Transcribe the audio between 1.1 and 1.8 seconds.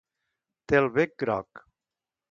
groc.